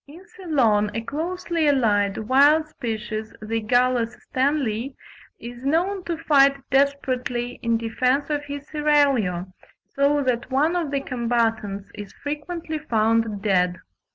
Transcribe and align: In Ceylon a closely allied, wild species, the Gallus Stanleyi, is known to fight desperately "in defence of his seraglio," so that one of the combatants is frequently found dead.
In 0.07 0.25
Ceylon 0.29 0.89
a 0.95 1.01
closely 1.01 1.67
allied, 1.67 2.17
wild 2.17 2.67
species, 2.67 3.35
the 3.39 3.59
Gallus 3.61 4.17
Stanleyi, 4.33 4.95
is 5.39 5.63
known 5.63 6.03
to 6.05 6.17
fight 6.17 6.57
desperately 6.71 7.59
"in 7.61 7.77
defence 7.77 8.31
of 8.31 8.45
his 8.45 8.67
seraglio," 8.67 9.53
so 9.85 10.23
that 10.23 10.49
one 10.49 10.75
of 10.75 10.89
the 10.89 11.01
combatants 11.01 11.91
is 11.93 12.13
frequently 12.13 12.79
found 12.79 13.43
dead. 13.43 13.75